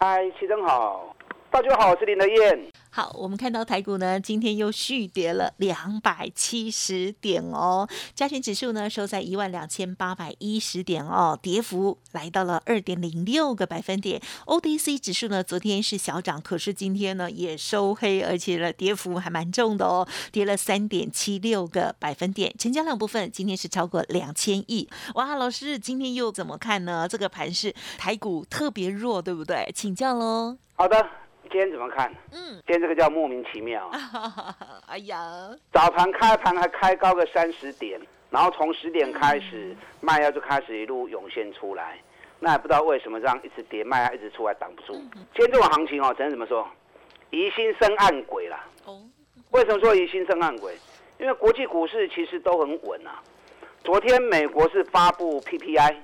[0.00, 1.12] 嗨，齐正好，
[1.50, 2.70] 大家好，我是林德燕。
[2.90, 14.20] 好，我们看到台股呢，今天又续跌了两百七十点哦，加权指数呢收在一万两千八百一十点哦，跌幅来到了二点零六个百分点。
[14.44, 22.54] O D C 指数呢，昨天是小涨，可是今天呢也收黑，而且呢跌幅还蛮重的哦，跌了三点七六个百分点。
[22.58, 24.86] 成交量部分今天是超过两千亿。
[25.14, 27.08] 哇，老师今天又怎么看呢？
[27.08, 29.70] 这个盘是台股特别弱，对不对？
[29.74, 30.58] 请教喽。
[30.74, 31.08] 好的。
[31.50, 32.12] 今天怎么看？
[32.32, 33.90] 嗯，今天这个叫莫名其妙。
[34.86, 41.98] 哎呀，早盘开盘还开高个三十点，然后从十点开始卖压就开始一路涌现出来，
[42.38, 44.92] 那也不知道为什么这样一直跌，卖压一直出来挡不住。
[45.34, 46.68] 今天这种行情哦，只能怎么说？
[47.30, 48.64] 疑心生暗鬼啦。
[48.84, 49.00] 哦，
[49.50, 50.76] 为什么说疑心生暗鬼？
[51.18, 53.22] 因为国际股市其实都很稳啊。
[53.82, 55.96] 昨天美国是发布 PPI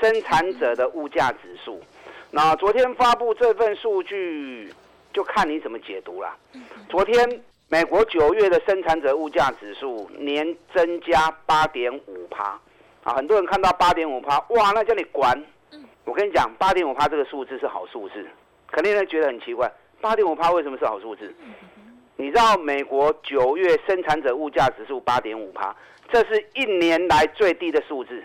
[0.00, 1.80] 生产者的物价指数，
[2.30, 4.72] 那昨天发布这份数据。
[5.12, 6.36] 就看你怎么解读了。
[6.88, 12.58] 昨天美国九月的生产者物价指数年增加八点五趴，
[13.02, 15.40] 啊，很多人看到八点五趴，哇，那叫你管。
[16.04, 18.26] 我跟你讲，八点五趴这个数字是好数字，
[18.72, 21.32] 肯定人觉得很奇怪，八点五趴为什么是好数字？
[22.16, 25.74] 你知道美国九月生产者物价指数八点五趴，
[26.10, 28.22] 这是一年来最低的数字，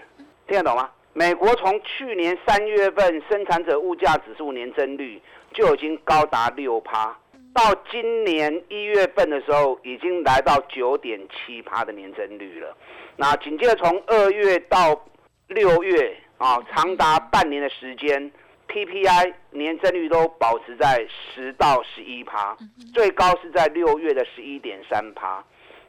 [0.47, 0.89] 听得懂吗？
[1.13, 5.21] 美国从去年三月份生产者物价指数年增率。
[5.55, 7.17] 就已经高达六趴，
[7.53, 12.75] 到今年一月份的时候，已经来到九点七趴的年增率了。
[13.15, 15.01] 那紧接着从二月到
[15.47, 18.29] 六月啊，长达半年的时间
[18.67, 22.57] ，PPI 年增率都保持在十到十一趴，
[22.93, 25.41] 最高是在六月的十一点三趴。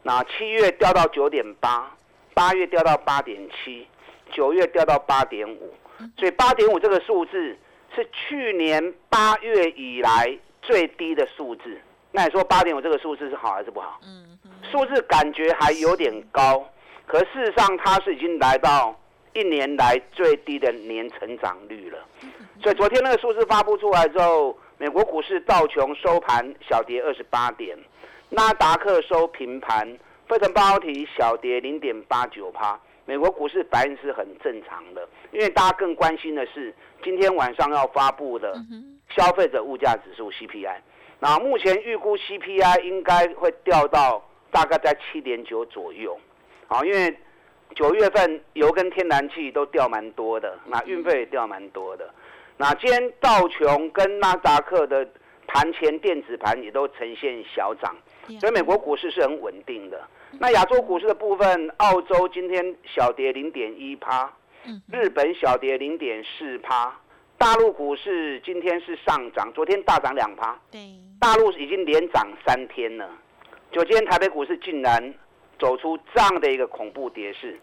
[0.05, 1.93] 那七月掉到九点八，
[2.35, 3.85] 八月掉到八点七，
[4.31, 5.75] 九月掉到八点五，
[6.17, 7.59] 所以八点五这个数字。
[7.97, 11.81] 是去年八月以来最低的数字，
[12.13, 13.99] 那你说八点五这个数字是好还是不好？
[14.05, 14.39] 嗯，
[14.71, 16.63] 数字感觉还有点高，
[17.07, 18.95] 可事实上它是已经来到
[19.33, 21.99] 一年来最低的年成长率了。
[22.63, 27.79] 所以昨天那个数字发布出来之后，美国股市道琼收盘小跌二十八点，
[28.29, 29.87] 纳达克收平盘，
[30.29, 32.79] 费城半导体小跌零点八九趴。
[33.07, 38.55] 美国股市反应是很正常的，因为大家更关心的是今天晚上要发布的
[39.09, 40.77] 消费者物价指数 CPI。
[41.21, 46.19] 那目前预估 CPI 应该会掉到大概在七点九左右，
[46.67, 47.17] 好，因为
[47.75, 52.13] 九月份油跟天然气都掉蛮多的，那运费也掉蛮多的。
[52.59, 55.09] 那今天道琼跟纳达克的
[55.47, 57.97] 盘前电子盘也都呈现小涨，
[58.41, 60.03] 所以美国股市是很稳定的。
[60.39, 64.31] 那亚洲股市的部分，澳洲今天小跌零点一趴，
[64.93, 66.95] 日本小跌零点四趴，
[67.39, 70.81] 大陆股市今天是上涨，昨天大涨两趴，对，
[71.19, 73.09] 大陆已经连涨三天了，
[73.73, 75.15] 就今天台北股市竟然
[75.59, 77.59] 走出这样的一个恐怖跌势，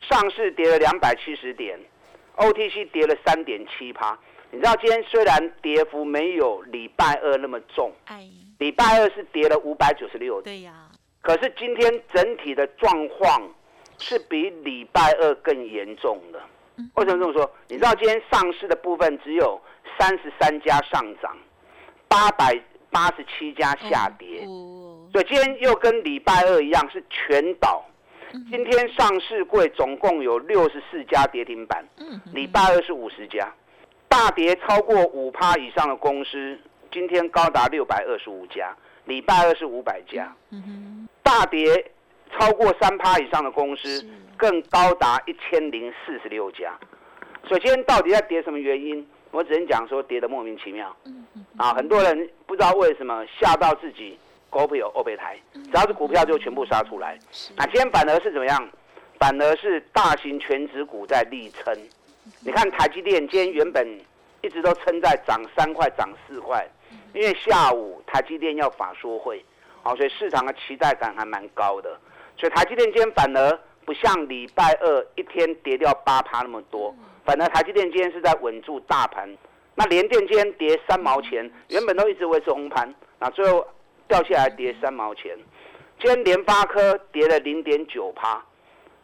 [0.00, 1.78] 上市跌了两百七十点
[2.36, 4.18] ，OTC 跌了三点七趴，
[4.50, 8.26] 你知道今天虽然跌幅没有礼拜二那么重，哎，
[8.58, 10.72] 礼拜二是跌了五百九十六，对呀。
[11.26, 13.42] 可是今天整体的状况
[13.98, 16.40] 是比礼拜二更严重的。
[16.94, 17.50] 为什么这么说？
[17.66, 19.60] 你知道今天上市的部分只有
[19.98, 21.36] 三十三家上涨，
[22.06, 22.56] 八百
[22.92, 24.44] 八十七家下跌，
[25.10, 27.84] 所以今天又跟礼拜二一样是全倒。
[28.48, 31.84] 今天上市柜总共有六十四家跌停板，
[32.32, 33.52] 礼拜二是五十家，
[34.08, 36.56] 大跌超过五趴以上的公司，
[36.92, 38.76] 今天高达六百二十五家。
[39.06, 40.34] 礼拜二是五百家，
[41.26, 41.90] 大跌
[42.38, 46.72] 超过三趴以上的公司更高达一千零四十六家。
[47.50, 49.04] 首先，到底在跌什么原因？
[49.32, 50.96] 我只能讲说跌的莫名其妙。
[51.56, 54.16] 啊，很多人不知道为什么吓到自己
[54.48, 57.18] 股票欧贝台，只要是股票就全部杀出来。
[57.56, 58.68] 那今天反而是怎么样？
[59.18, 61.76] 反而是大型全指股在力撑。
[62.40, 63.84] 你看台积电今天原本
[64.42, 66.64] 一直都撑在涨三块、涨四块。
[67.14, 69.44] 因为下午台积电要法说会，
[69.86, 71.96] 好，所以市场的期待感还蛮高的。
[72.36, 76.92] 所以台积电今天反而不像礼拜二一天跌掉八趴那么多，
[77.24, 79.32] 反而台积电今天是在稳住大盘
[79.76, 83.64] 那连电今天跌三毛钱，原本都一直维持红盘，那最后
[84.08, 85.38] 掉下来跌三毛钱。
[86.00, 88.44] 今天联发科跌了零点九趴，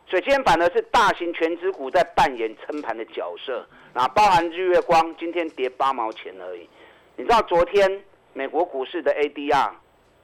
[0.09, 3.65] 所以今天反而是大型全指股在扮演撑盘的角色，
[3.95, 6.69] 那包含日月光今天跌八毛钱而已。
[7.15, 8.03] 你知道昨天
[8.33, 9.71] 美国股市的 ADR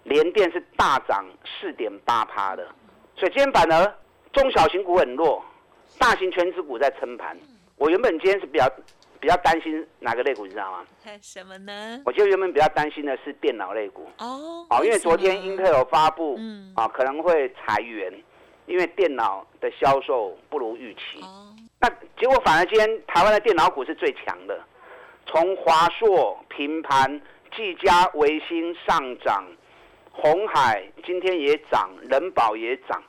[0.05, 2.67] 连电是大涨四点八趴的，
[3.17, 3.95] 所以今天反而
[4.33, 5.45] 中小型股很弱，
[5.99, 7.37] 大型全指股在撑盘。
[7.77, 8.69] 我原本今天是比较。
[9.21, 10.87] 比较担心哪个类股，你知道吗？
[11.21, 12.01] 什么呢？
[12.07, 14.09] 我觉得原本比较担心的是电脑类股。
[14.19, 18.15] 哦，哦，因为昨天英特尔发布，嗯，啊，可能会裁员，
[18.67, 21.21] 因为电脑的销售不如预期。
[21.21, 24.57] 哦，那结果反而今天台湾的电脑股是最强的，
[25.27, 27.21] 从华硕平盘，
[27.57, 29.45] 技嘉、维新上涨，
[30.21, 33.03] 红海今天也涨，人保也涨。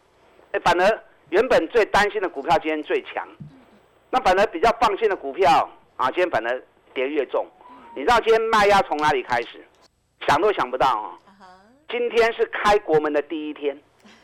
[0.52, 3.28] 哎，反而原本最担心的股票今天最强，
[4.10, 5.70] 那反而比较放心的股票。
[5.98, 6.64] 啊，今天反而
[6.94, 7.46] 跌越重，
[7.94, 9.66] 你知道今天卖压从哪里开始？
[10.26, 11.20] 想都想不到啊！
[11.90, 13.78] 今天是开国门的第一天，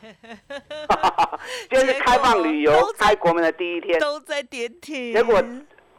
[1.68, 5.12] 今天是开放旅游开国门的第一天，都在跌停。
[5.12, 5.42] 结果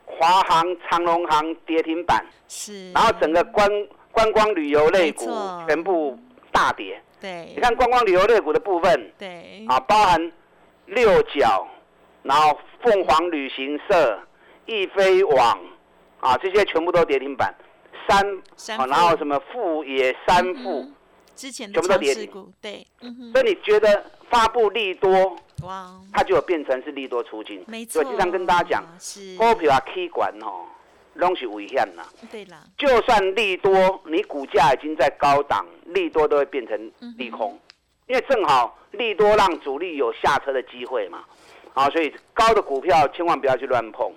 [0.06, 3.70] 华航、长隆航跌停板，是，然后整个观
[4.12, 5.30] 观光旅游类股
[5.68, 6.18] 全部
[6.58, 7.02] 大跌。
[7.22, 10.32] 对，你看观光旅游类股的部分，对，啊，包含
[10.86, 11.68] 六角，
[12.24, 14.20] 然后凤凰旅行社。
[14.70, 15.58] 易飞网，
[16.20, 17.56] 啊，这些全部都跌停板，
[18.06, 18.22] 三，
[18.90, 20.86] 然后什么富野三富，
[21.38, 22.86] 之前全部都跌停，对，
[23.32, 27.94] 所以你觉得发布利多，哇，它就有变成是利多出金，没错。
[27.94, 28.84] 所以经常跟大家讲，
[29.38, 30.66] 股票啊，K 管哦，
[31.18, 37.60] 拢是危险啦，对啦，就算利多，你股价已经在高档，利多都会变成利空，
[38.08, 41.24] 因为正好利多让主力有下车的机会嘛，
[41.74, 44.12] 啊，所以高的股票千万不要去乱碰。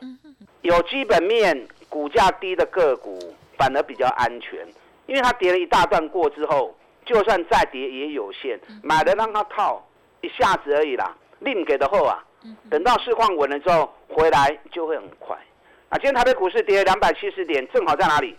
[0.62, 3.18] 有基本面、股价低的个股
[3.56, 4.66] 反而比较安全，
[5.06, 6.76] 因为它跌了一大段过之后，
[7.06, 9.82] 就算再跌也有限，买了让它套
[10.20, 11.16] 一下子而已啦。
[11.38, 12.22] 另给的后啊，
[12.68, 15.34] 等到市况稳了之后回来就会很快。
[15.90, 18.36] 啊，今天台北股市跌两百七十点，正好在哪里？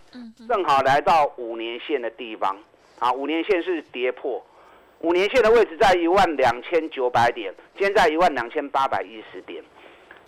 [0.48, 2.56] 正好来到五年线的地方。
[2.98, 4.42] 啊，五年线是跌破，
[5.00, 9.62] 五年线的位置在一万两千九百点，今天在一万两千八百一十点。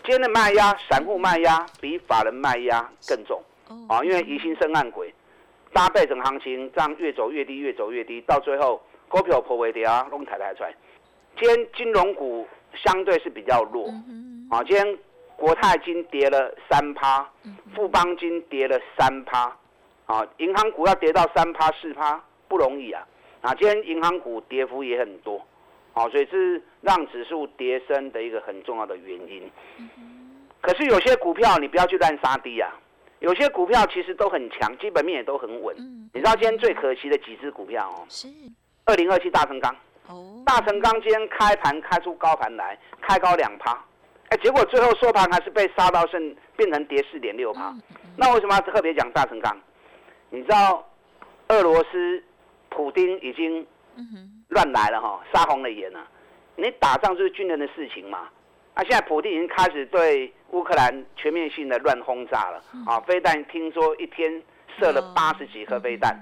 [0.02, 3.42] 今天的卖压，散户卖压比法人卖压更重，
[3.88, 5.14] 啊，因为疑心生暗鬼，
[5.72, 10.74] 搭配整行情，这样越走越低，越走越低，到最后股票破位跌啊，弄抬抬出来。
[11.38, 13.86] 今天金融股相对是比较弱，
[14.50, 14.98] 啊，今天
[15.44, 17.28] 国泰金跌了三趴，
[17.74, 19.54] 富邦金跌了三趴，
[20.06, 22.18] 啊，银行股要跌到三趴四趴
[22.48, 23.06] 不容易啊，
[23.42, 25.38] 啊，今天银行股跌幅也很多。
[25.92, 29.48] 啊，所以是让指数跌升的一个很重要的原因。
[30.62, 32.72] 可是有些股票你不要去乱杀低啊，
[33.18, 35.76] 有些股票其实都很强，基本面也都很稳。
[36.14, 38.06] 你知道今天最可惜的几只股票哦？
[38.08, 38.28] 是
[38.86, 39.76] 二零二七大成钢。
[40.08, 40.42] 哦。
[40.46, 43.78] 大成钢今天开盘开出高盘来，开高两趴，
[44.34, 47.72] 哎，结果最后收盘还是被杀到剩变成跌四点六趴。
[48.16, 49.56] 那为什么要特别讲大成钢？
[50.30, 50.84] 你知道
[51.48, 52.22] 俄罗斯
[52.68, 53.64] 普丁已经。
[54.48, 56.00] 乱来了哈，杀红了眼了。
[56.56, 58.28] 你打仗就是军人的事情嘛。
[58.74, 62.98] 啊，现在普京已经开始对乌克兰全面性的乱轰炸了啊！
[63.02, 64.42] 飞弹听说一天
[64.76, 66.12] 射了八十几颗飞弹，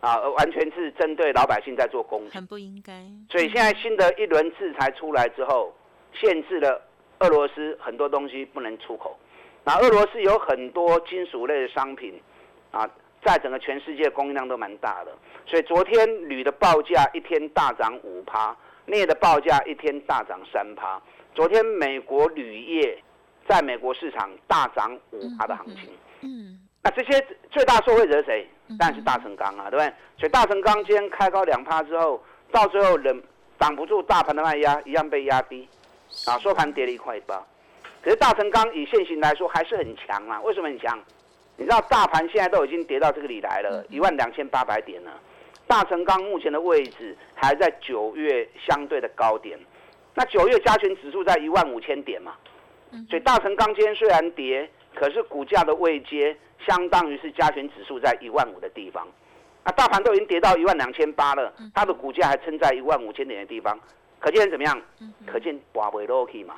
[0.00, 3.04] 啊，完全是针对老百姓在做攻击，很不应该。
[3.28, 5.74] 所以现在新的一轮制裁出来之后，
[6.12, 6.80] 限制了
[7.20, 9.18] 俄罗斯很多东西不能出口。
[9.64, 12.20] 那俄罗斯有很多金属类的商品，
[12.70, 12.88] 啊。
[13.24, 15.10] 在整个全世界供应量都蛮大的，
[15.46, 21.02] 所以昨天铝的报价一天大涨五趴，镍的报价一天大涨三趴。
[21.34, 23.02] 昨天美国铝业
[23.48, 25.90] 在美国市场大涨五趴的行情。
[26.20, 28.48] 嗯，那这些最大受惠者是谁？
[28.78, 29.92] 当然是大成钢啊，对不对？
[30.18, 33.20] 所以大成钢今天开高两趴之后，到最后人
[33.58, 35.68] 挡不住大盘的卖压，一样被压低，
[36.24, 37.44] 啊，收盘跌了一块八。
[38.02, 40.98] 可是大成钢以现行来说还是很强啊，为什么很强？
[41.56, 45.10] 你知道大盘现在都已经跌到这个里来了，一万两千八百点了。
[45.66, 49.58] 大成钢目前的位置还在九月相对的高点，
[50.14, 52.34] 那九月加权指数在一万五千点嘛，
[53.10, 59.04] 所以大成钢今天虽然跌，可是股价的位阶相当于是加权指数在一万五的地方。
[59.64, 63.76] 那大盘都已经跌到一万两千八了，它的股价还撑在一万五千点的地方，
[64.18, 64.80] 可见怎么样？
[65.26, 66.54] 可见华为 lucky 嘛？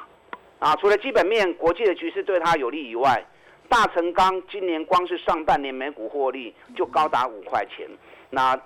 [0.59, 3.25] 啊，除了基本面、国际的局势对它有利以外。
[3.71, 7.87] 大成钢今年光是上半年每股获利就高达五块钱，
[8.31, 8.59] 那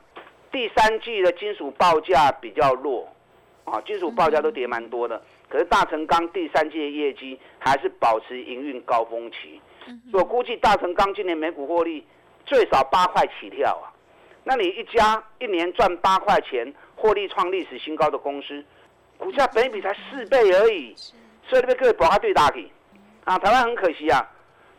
[0.53, 3.09] 第三季的金属报价比较弱，
[3.65, 5.21] 啊，金属报价都跌蛮多的。
[5.49, 9.61] 可是大成钢第三季的业绩还是保持营运高峰期，
[10.13, 12.07] 我估计大成钢今年每股获利
[12.47, 13.91] 最少八块起跳啊。
[14.45, 18.65] 那你一家一年赚八块钱，获利创历史新高的公司，
[19.23, 20.93] 股价本比才四倍而已，
[21.47, 22.69] 所以这边各位把它对打起
[23.23, 23.39] 啊。
[23.39, 24.21] 台湾很可惜啊，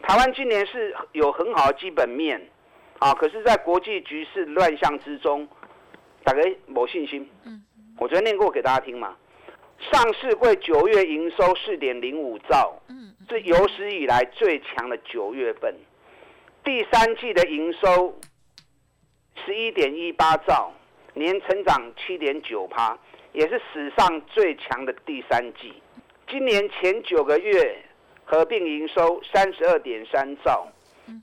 [0.01, 2.49] 台湾今年是有很好的基本面
[2.99, 5.47] 啊，可是，在国际局势乱象之中，
[6.25, 7.29] 大家没信心。
[7.97, 9.15] 我昨天念过给大家听嘛。
[9.91, 12.73] 上市柜九月营收四点零五兆，
[13.29, 15.73] 是有史以来最强的九月份。
[16.65, 18.17] 第三季的营收
[19.45, 20.73] 十一点一八兆，
[21.13, 22.97] 年成长七点九趴，
[23.33, 25.73] 也是史上最强的第三季。
[26.27, 27.83] 今年前九个月
[28.23, 30.67] 合并营收三十二点三兆，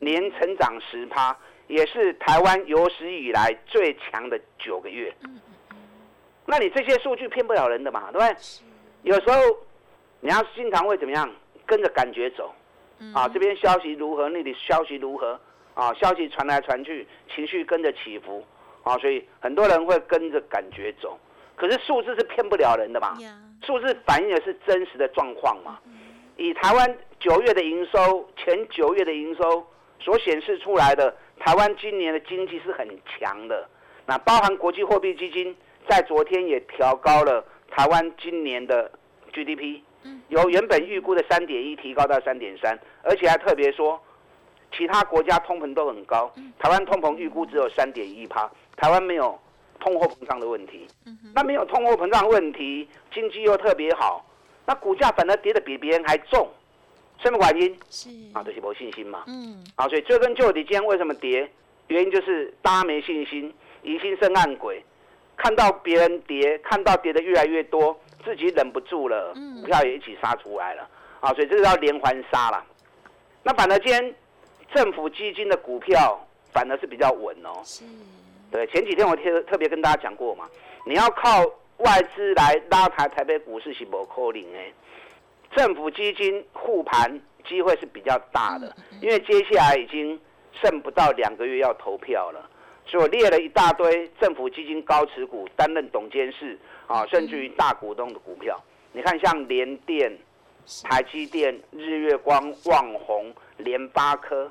[0.01, 1.37] 年成长十趴，
[1.69, 5.13] 也是台湾有史以来最强的九个月。
[6.47, 8.37] 那你这些数据骗不了人的嘛，对不对？
[9.03, 9.37] 有时候
[10.21, 11.31] 你要经常会怎么样，
[11.65, 12.53] 跟着感觉走，
[13.15, 15.41] 啊，这边消息如何，那里消息如何，
[15.75, 18.45] 啊，消息传来传去，情绪跟着起伏，
[18.83, 21.17] 啊，所以很多人会跟着感觉走。
[21.57, 23.17] 可是数字是骗不了人的嘛，
[23.65, 25.79] 数字反映的是真实的状况嘛。
[26.37, 29.67] 以台湾九月的营收，前九月的营收
[29.99, 33.69] 所显示出来的，台湾今年的经济是很强的。
[34.07, 35.57] 那包含国际货币基金。
[35.89, 38.89] 在昨天也调高了台湾今年的
[39.33, 39.81] GDP，
[40.29, 44.01] 由原本预估的三点一提高到三点三，而且还特别说，
[44.71, 49.37] 其他国家通膨都很高，台湾通膨预估只有三点一趴，台湾没有
[49.81, 50.87] 通货膨胀的问题，
[51.35, 54.25] 那没有通货膨胀问题，经济又特别好，
[54.67, 56.49] 那股价反而跌得比别人还重，
[57.19, 57.79] 什么原因？
[57.91, 59.25] 是啊，这是没信心嘛。
[59.27, 61.51] 嗯，啊，所以追根究底，今天为什么跌？
[61.89, 64.81] 原因就是大家没信心，疑心生暗鬼。
[65.37, 70.87] 看到别人跌，看到跌的越来越多，自己忍不住了，股票也一起杀出来了
[71.21, 71.33] 啊！
[71.33, 72.63] 所以这个叫连环杀了。
[73.43, 74.15] 那反而今天
[74.75, 76.23] 政府基金的股票
[76.53, 77.63] 反而是比较稳哦。
[77.65, 77.85] 是。
[78.51, 80.49] 对，前几天我特特别跟大家讲过嘛，
[80.85, 81.45] 你要靠
[81.79, 84.59] 外资来拉抬台北股市是不可能的。
[85.57, 90.21] 政府基金护盘机会是比较大的，因为接下来已经
[90.53, 92.49] 剩不到两个月要投票了。
[92.87, 98.61] 所以我列了一大堆政府基金高持股担任董监事啊，甚至于大股东的股票。
[98.93, 100.13] 你看，像联电、
[100.83, 104.51] 台积电、日月光、旺宏、联发科，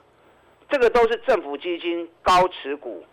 [0.70, 3.04] 这个都是政府基金高持股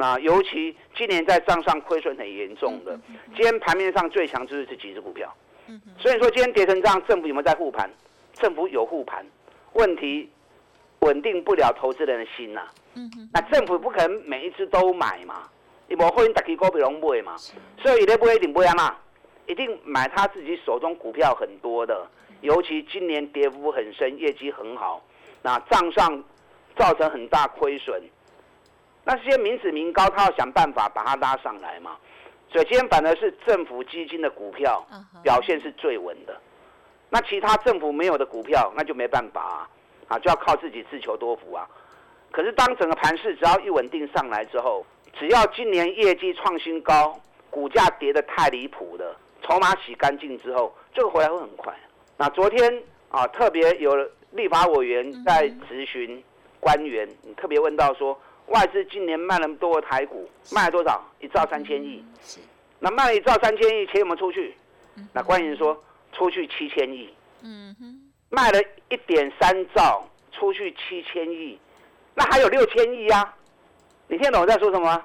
[0.00, 0.18] 啊。
[0.20, 2.98] 尤其今年在账上亏损很严重的，
[3.34, 5.32] 今天盘面上最强就是这几只股票。
[5.98, 7.88] 所以说今天跌成这样，政府有没有在护盘？
[8.32, 9.24] 政府有护盘，
[9.74, 10.28] 问题
[11.00, 12.62] 稳定不了投资人的心呐。
[13.32, 15.48] 那政府不可能每一只都买嘛，
[15.86, 17.36] 你无可能大家股票拢买嘛，
[17.78, 18.96] 所以你不一定不要嘛，
[19.46, 22.04] 一定买他自己手中股票很多的，
[22.40, 25.00] 尤其今年跌幅很深，业绩很好，
[25.42, 26.22] 那账上
[26.76, 28.02] 造成很大亏损，
[29.10, 31.96] 那些民脂民膏，他要想办法把它拉上来嘛，
[32.48, 34.86] 所以今天反而是政府基金的股票
[35.20, 36.40] 表现是最稳的，
[37.08, 39.68] 那其他政府没有的股票，那就没办法啊，
[40.06, 41.68] 啊就要靠自己自求多福啊。
[42.30, 44.86] 可是，当整个盘势只要一稳定上来之后，
[45.18, 47.18] 只要今年业绩创新高，
[47.50, 51.74] 股价跌得太离谱了，筹码洗干净之后，这个回来会很快。
[52.16, 53.92] 那昨天啊，特别有
[54.30, 56.22] 立法委员在咨询
[56.60, 58.16] 官员，你特别问到说，
[58.50, 61.02] 外资今年卖那么多的台股，卖了多少？
[61.20, 62.04] 一兆三千亿。
[62.78, 64.54] 那卖了一兆三千亿，钱有没有出去？
[65.12, 65.80] 那官员说，
[66.12, 67.08] 出去七千亿。
[67.42, 68.00] 嗯哼。
[68.28, 71.58] 卖了一点三兆，出去七千亿。
[72.14, 73.34] 那还有六千亿呀，
[74.08, 75.04] 你听懂我在说什么吗？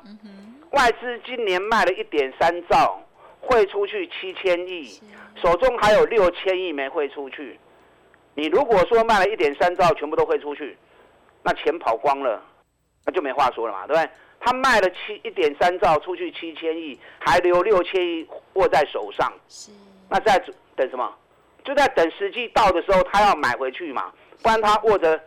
[0.71, 2.99] 外资今年卖了一点三兆，
[3.39, 4.99] 汇出去七千亿，
[5.41, 7.59] 手中还有六千亿没汇出去。
[8.33, 10.77] 你如果说卖了一点三兆，全部都汇出去，
[11.43, 12.43] 那钱跑光了，
[13.05, 14.09] 那就没话说了嘛，对不对？
[14.39, 19.31] 他卖了七一点三兆出去七千亿，还留六千亿握在手上，
[20.09, 20.37] 那在
[20.75, 21.13] 等什么？
[21.63, 25.19] 就在等时机到的时候，他要买回去嘛，不然他握着。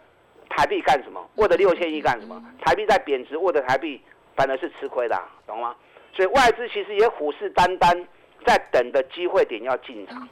[0.50, 1.20] 台币干什么？
[1.36, 2.42] 握着六千亿干什么？
[2.64, 4.00] 台币在贬值，握着台币
[4.34, 5.76] 反而是吃亏的，懂吗？
[6.16, 8.06] 所以外资其实也虎视眈眈，
[8.46, 10.26] 在等的机会点要进场。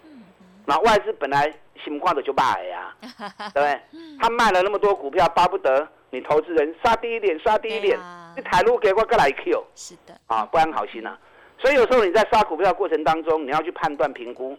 [0.65, 1.53] 那外资本来
[1.85, 2.97] 心况的就败呀，
[3.53, 3.81] 对不对？
[4.19, 7.99] 他卖了那么多股票，巴不得你投资人杀低一点，杀低一点，
[8.37, 9.65] 你台路给我个来 Q。
[9.75, 11.17] 是的，啊，不安好心呐。
[11.59, 14.57] 所以有时候你在杀股票过程当中，你要去判断评估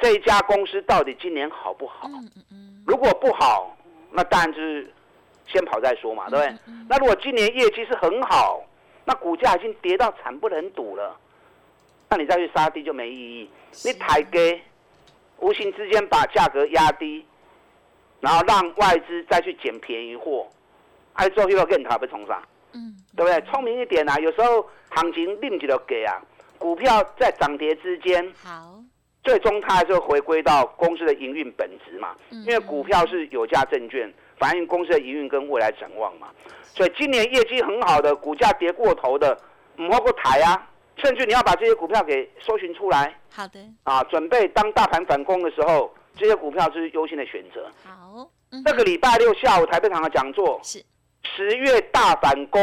[0.00, 2.08] 这一家公司到底今年好不好。
[2.86, 3.76] 如果不好。
[4.14, 4.92] 那当然就是
[5.46, 6.54] 先跑再说嘛，对不对？
[6.86, 8.62] 那如果今年业绩是很好，
[9.06, 11.16] 那股价已经跌到惨不忍睹了，
[12.10, 13.50] 那你再去杀低就没意义。
[13.86, 14.60] 你抬给，
[15.38, 17.24] 无形之间把价格压低，
[18.20, 20.46] 然后让外资再去捡便宜货，
[21.14, 22.42] 爱做一个更卡被冲上，
[22.72, 23.40] 嗯，对不对？
[23.50, 26.20] 聪明一点啊，有时候行情另几个给啊，
[26.58, 28.80] 股票在涨跌之间，好，
[29.22, 36.28] 最终它还是回归到公司的营运本质嘛，因为股票是有价证券，反映公司的营运跟未来展望嘛，
[36.64, 39.36] 所以今年业绩很好的，股价跌过头的，
[39.76, 47.70] 唔好过抬啊，甚至你要把这些股票给搜寻出来，好的，啊，准备当大盘反攻的时候，这些股票是优先的选择。
[47.84, 48.28] 好，
[48.64, 50.82] 这个礼拜六下午台北堂的讲座是。
[51.34, 52.62] 十月大反攻，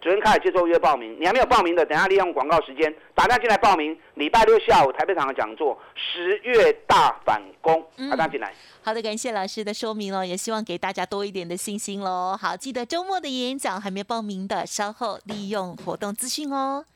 [0.00, 3.94] 昨天开始接受约报名，你还没有报名的，等下利用广告时间打电话进来报名。
[4.14, 8.54] 礼拜六下午台北场的讲座，十月大反攻，打电话进来。
[8.82, 12.38] 好的，感谢老师的说明哦，也希望给大家多一点的信心喽。
[12.40, 16.86] 好，记得周末的演讲还没报名的，稍后利用活动资讯哦。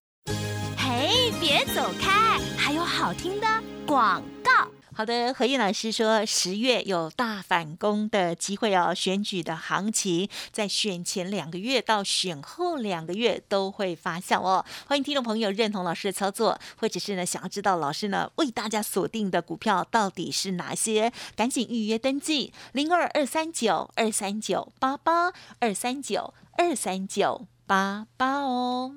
[0.79, 3.47] 嘿，别走开，还有好听的
[3.87, 4.51] 广告。
[5.01, 8.95] 好的，何燕老师说，十月有大反攻的机会哦。
[8.95, 14.63] 选举的行情在选前两个月到选后两个月都会发酵哦。
[14.87, 28.97] 欢迎听众朋友认同老师的操作，或者是呢想要知道老师呢为大家锁定的股票到底是哪些，赶紧预约登记零二二三九二三九八八二三九二三九八八哦。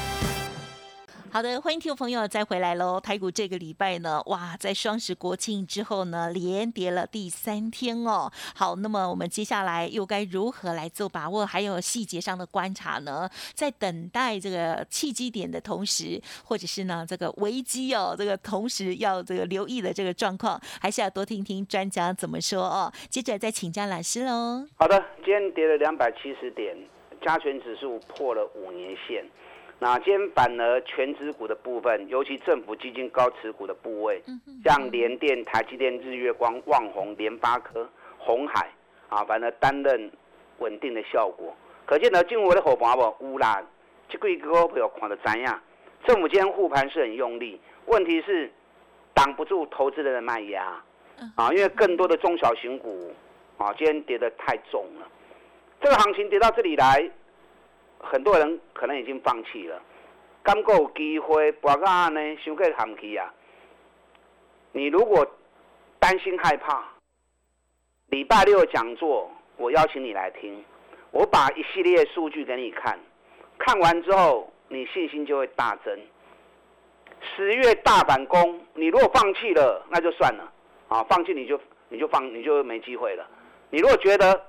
[1.33, 2.99] 好的，欢迎听众朋友再回来喽。
[2.99, 8.29] 台股这个礼拜呢，哇，在双十国庆之后呢，连跌了第三天哦。
[8.53, 11.45] 好，那么我们接下来又该如何来做把握？
[11.45, 13.29] 还有细节上的观察呢？
[13.53, 22.91] 在等待这个契机点的同时，或者是呢这个危机哦，这个同时要这个留意的这个状况，还是要多听听专家怎么说哦。
[23.09, 24.67] 接着再请教老师喽。
[24.75, 26.75] 好的，今天跌了两百七十点，
[27.25, 29.23] 加权指数破了五年线。
[29.81, 34.21] 那今天反而全指股的部分，尤其政府基金高持股的部位，
[34.63, 37.89] 像联电、台积电、日月光、旺宏、联发科、
[38.19, 38.69] 红海
[39.09, 40.11] 啊，反而担任
[40.59, 41.51] 稳定的效果。
[41.87, 43.59] 可见呢，进入我的伙伴不乌啦，
[44.07, 45.59] 这几个股票看得怎样？
[46.05, 48.51] 政府今天护盘是很用力，问题是
[49.15, 50.79] 挡不住投资人的卖压
[51.35, 53.11] 啊，因为更多的中小型股
[53.57, 55.07] 啊，今天跌得太重了。
[55.81, 57.09] 这个行情跌到这里来。
[58.03, 59.81] 很多人可能已经放弃了，
[60.43, 63.33] 刚够机会，博个呢，想个行情啊。
[64.71, 65.25] 你如果
[65.99, 66.83] 担心害怕，
[68.07, 70.63] 礼拜六讲座我邀请你来听，
[71.11, 72.99] 我把一系列数据给你看，
[73.59, 75.99] 看完之后你信心就会大增。
[77.35, 80.51] 十月大反攻，你如果放弃了，那就算了，
[80.87, 81.59] 啊，放弃你就
[81.89, 83.27] 你就放你就没机会了。
[83.69, 84.45] 你如果觉得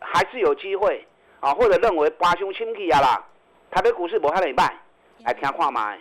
[0.00, 1.06] 还是有机会。
[1.40, 3.24] 啊，或者认为八兄清气啊啦，
[3.70, 4.74] 台北股市无遐礼拜，
[5.24, 5.96] 来听话吗？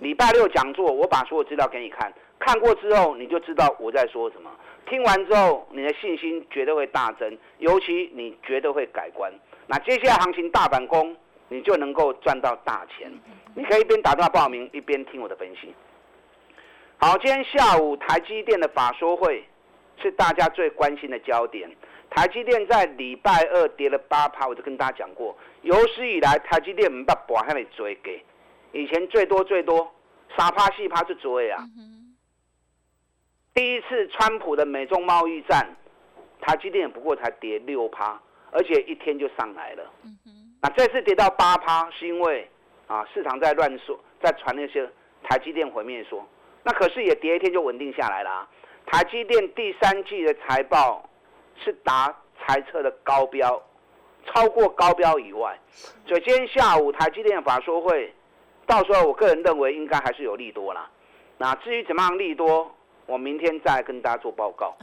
[0.00, 4.50] 礼拜六讲座，我把所有资料给你看，看过之后你就知道我在说什么。
[4.88, 9.32] 听完之后，你的信心绝对会大增，尤其你绝对会改观。
[9.66, 11.16] 那接下来行情大反攻，
[11.48, 13.12] 你就能够赚到大钱。
[13.54, 15.74] 你可以一边打电话报名，一边听我的分析。
[16.98, 19.44] 好，今天下午台积电的法说会
[20.00, 21.68] 是大家最关心的焦点。
[22.08, 28.24] 台积电在礼拜二跌了八趴，我就跟大家讲过，有史以来台积电唔把博下来追给，
[28.72, 29.92] 以前最多最多
[30.36, 31.62] 三趴四趴就追啊。
[33.52, 35.76] 第一次川普的美中贸易战，
[36.40, 38.18] 台积电不过才跌六趴，
[38.50, 39.84] 而且一天就上来了。
[40.62, 42.48] 那这次跌到八趴，是因为
[42.86, 44.88] 啊市场在乱说，在传那些
[45.22, 46.26] 台积电毁灭说，
[46.62, 48.48] 那可是也跌一天就稳定下来了。
[48.86, 51.10] 台积电第三季的财报。
[51.62, 53.62] 是达猜测的高标，
[54.26, 55.58] 超过高标以外，
[56.06, 58.12] 所以今天下午台积电法说会，
[58.66, 60.88] 到时候我个人认为应该还是有利多啦。
[61.38, 62.74] 那至于怎么样利多，
[63.06, 64.76] 我明天再跟大家做报告。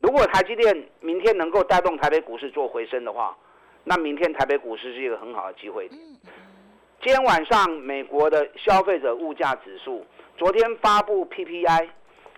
[0.00, 3.36] 如果台积电明天能够带动台北股市做回升的话，
[3.84, 6.00] 那明天台北股市是一个很好的机会点。
[7.02, 10.04] 今天晚上美国的消费者物价指数，
[10.36, 11.88] 昨天发布 PPI，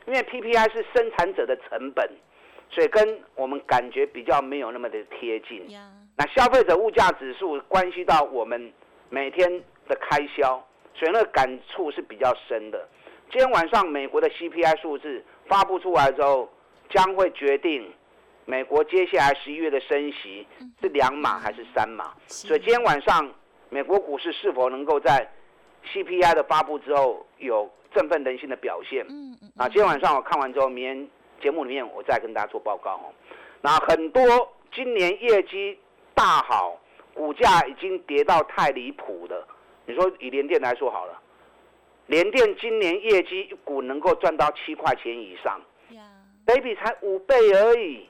[0.07, 2.11] 因为 PPI 是生产者的成本。
[2.71, 5.67] 所以跟我们感觉比较没有那么的贴近。
[6.17, 8.73] 那消费者物价指数关系到我们
[9.09, 9.51] 每天
[9.89, 10.63] 的开销，
[10.95, 12.89] 所以那个感触是比较深的。
[13.31, 16.49] 今天晚上美国的 CPI 数字发布出来之后，
[16.89, 17.89] 将会决定
[18.45, 20.47] 美国接下来十一月的升息
[20.81, 22.13] 是两码还是三码？
[22.27, 23.33] 所以今天晚上
[23.69, 25.29] 美国股市是否能够在
[25.93, 29.07] CPI 的发布之后有振奋人心的表现？
[29.09, 29.53] 嗯嗯。
[29.57, 31.09] 啊，今天晚上我看完之后，明天
[31.41, 33.13] 节目里面我再跟大家做报告哦。
[33.61, 34.23] 那很多
[34.73, 35.79] 今年业绩
[36.15, 36.79] 大好，
[37.15, 39.47] 股价已经跌到太离谱的，
[39.87, 41.21] 你说以联电来说好了，
[42.07, 45.61] 联电今年业绩一股能够赚到七块钱以上
[46.45, 48.07] ，baby 才五倍而已。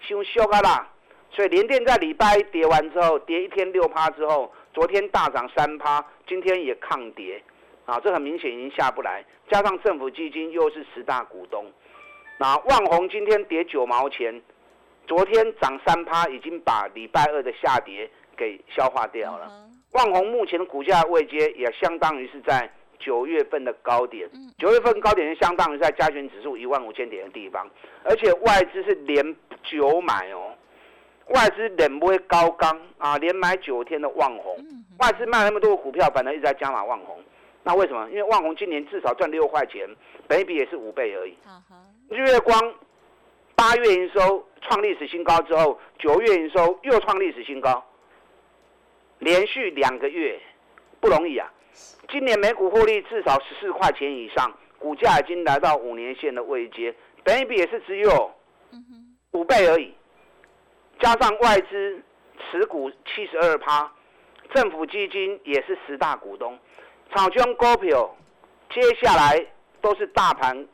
[0.00, 0.88] 修修啊啦，
[1.30, 7.42] 所以连电在礼拜一跌完之后，跌一天六趴之后，昨天大涨三趴，今天也抗跌，
[7.86, 9.24] 啊，这很明显已经下不来。
[9.50, 11.64] 加上政府基金又是十大股东，
[12.38, 14.42] 那万红今天跌九毛钱，
[15.06, 19.50] 昨天涨三趴，已经把礼拜二的下跌给消化掉了。
[19.92, 22.70] 万红目前的股价位阶也相当于是在。
[22.98, 27.68] 九月份的高点，九月份高点是相当于在加权指数一万五千点的地方，
[28.02, 30.54] 而且外资是连九买哦，
[31.26, 34.56] 外资连不会高刚啊，连买九天的万红，
[34.98, 37.22] 外资卖那么多股票，反正一直在加码万红，
[37.62, 38.08] 那为什么？
[38.08, 39.86] 因为万红今年至少赚六块钱，
[40.26, 41.36] 本比也是五倍而已。
[42.08, 42.74] 日月光
[43.56, 47.84] 八月营收创历史新高之后，九月营收又创历史新高，
[49.18, 50.40] 连续两个月
[51.00, 51.52] 不容易啊。
[52.08, 58.32] 今年每股获利至少十四块钱以上，股价已经来到五年线的位阶，本一比也是只有
[59.32, 59.92] 五倍而已。
[61.00, 62.00] 加上外资
[62.38, 63.92] 持股七十二趴，
[64.54, 66.56] 政府基金也是十大股东，
[67.12, 68.16] 草根股票
[68.70, 69.44] 接下来
[69.80, 70.66] 都是大盘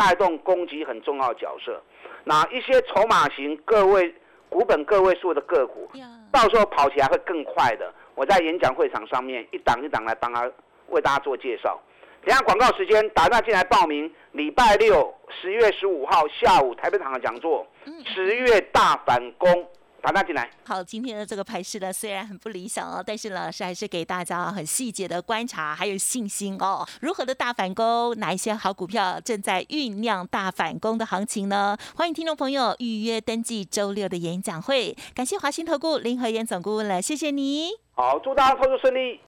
[0.00, 1.78] 带动攻击很重要的角色。
[2.24, 4.14] 那一些筹码型个位
[4.48, 5.90] 股本个位数的个股，
[6.32, 7.92] 到时候跑起来会更快的。
[8.14, 10.50] 我在演讲会场上面一档一档来帮他
[10.88, 11.78] 为大家做介绍。
[12.24, 17.66] 等下广告时间，打算进来报名礼拜六十月十五号下午台北场的讲座，
[18.06, 19.68] 十月大反攻。
[20.02, 20.50] 打大进来。
[20.64, 26.86] 好，今天的这个盘势呢，虽然很不理想哦，但是老师还是给大家很细节的观察，还有信心哦。
[27.00, 28.14] 如何的大反攻？
[28.18, 31.76] 哪一些好股票正在酝酿大反攻的行情呢？
[31.94, 34.96] 欢迎听众朋友预约登记周六的演讲会。
[35.14, 37.70] 感谢华兴投顾林和燕总顾问了，谢谢你。
[37.92, 39.20] 好，祝大家操作顺利。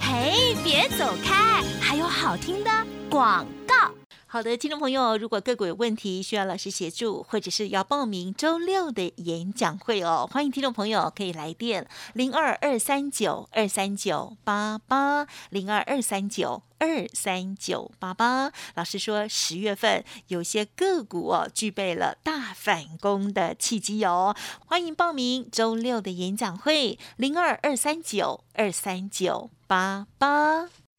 [0.00, 2.70] 嘿，别走开，还有好听的
[3.10, 3.95] 广告。
[4.28, 18.52] 好的，听众朋友，如果个股有问题需要老师协助，或者是要报名周六的演讲会哦，欢迎听众朋友可以来电零二二三九二三九八八零二二三九二三九八八。
[18.74, 24.34] 老师说，十月份有些个股哦，具备了大反攻的契机哦，
[24.66, 30.68] 欢迎报名周六的演讲会零二二三九二三九八八。